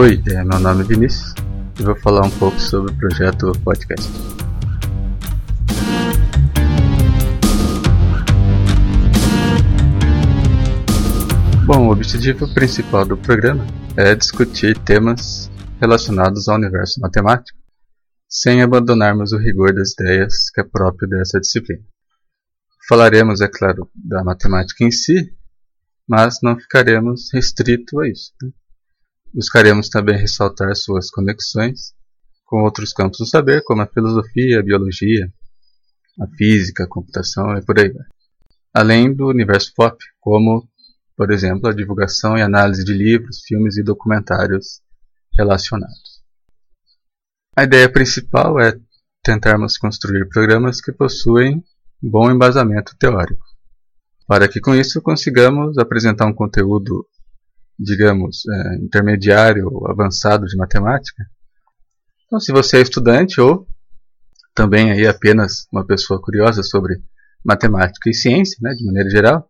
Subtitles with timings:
[0.00, 1.34] Oi, é, meu nome é Vinícius
[1.76, 4.08] e vou falar um pouco sobre o projeto podcast.
[11.66, 15.50] Bom, o objetivo principal do programa é discutir temas
[15.80, 17.58] relacionados ao universo matemático,
[18.28, 21.82] sem abandonarmos o rigor das ideias que é próprio dessa disciplina.
[22.88, 25.34] Falaremos, é claro, da matemática em si,
[26.08, 28.32] mas não ficaremos restrito a isso.
[28.40, 28.52] Né?
[29.32, 31.94] Buscaremos também ressaltar suas conexões
[32.44, 35.30] com outros campos do saber, como a filosofia, a biologia,
[36.20, 38.06] a física, a computação e por aí vai.
[38.74, 40.66] Além do universo pop, como,
[41.16, 44.80] por exemplo, a divulgação e análise de livros, filmes e documentários
[45.36, 46.22] relacionados.
[47.56, 48.78] A ideia principal é
[49.22, 51.62] tentarmos construir programas que possuem
[52.00, 53.44] bom embasamento teórico,
[54.26, 57.06] para que com isso consigamos apresentar um conteúdo
[57.78, 61.24] digamos, é, intermediário ou avançado de matemática.
[62.26, 63.66] Então, se você é estudante ou
[64.54, 67.00] também aí apenas uma pessoa curiosa sobre
[67.44, 69.48] matemática e ciência, né, de maneira geral,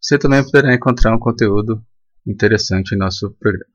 [0.00, 1.84] você também poderá encontrar um conteúdo
[2.26, 3.70] interessante em nosso programa.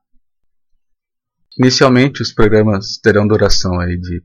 [1.60, 4.24] Inicialmente, os programas terão duração aí de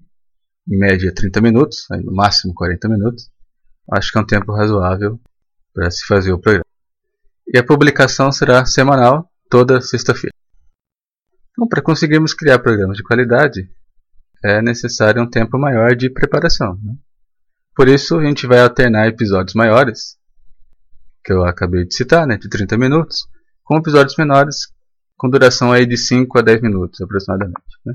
[0.70, 3.30] em média 30 minutos, aí no máximo 40 minutos.
[3.92, 5.20] Acho que é um tempo razoável
[5.75, 6.64] para se fazer o programa.
[7.47, 10.35] E a publicação será semanal toda sexta-feira.
[11.53, 13.71] Então, para conseguirmos criar programas de qualidade,
[14.45, 16.77] é necessário um tempo maior de preparação.
[16.83, 16.97] Né?
[17.77, 20.19] Por isso, a gente vai alternar episódios maiores,
[21.25, 23.29] que eu acabei de citar, né, de 30 minutos,
[23.63, 24.73] com episódios menores,
[25.17, 27.79] com duração aí de 5 a 10 minutos aproximadamente.
[27.87, 27.95] Né?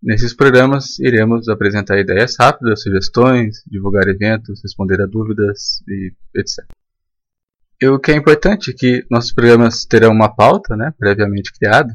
[0.00, 6.77] Nesses programas, iremos apresentar ideias rápidas, sugestões, divulgar eventos, responder a dúvidas e etc.
[7.80, 11.92] E o que é importante é que nossos programas terão uma pauta né, previamente criada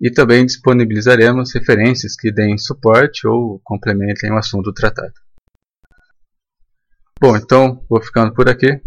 [0.00, 5.14] e também disponibilizaremos referências que deem suporte ou complementem o assunto tratado.
[7.20, 8.80] Bom, então vou ficando por aqui.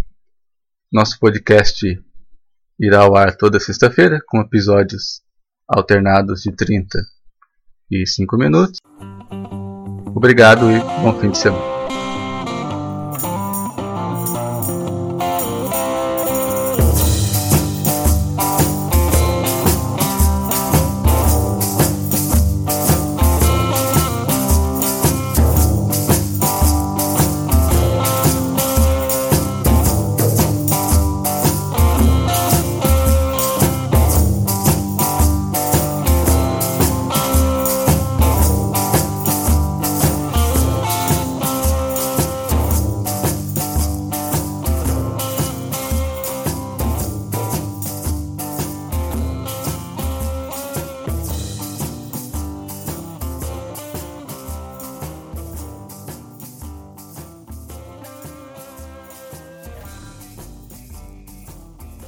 [0.92, 1.86] Nosso podcast
[2.80, 5.22] irá ao ar toda sexta-feira com episódios
[5.68, 7.00] alternados de 30
[7.90, 8.80] e 5 minutos.
[10.16, 11.79] Obrigado e bom fim de semana.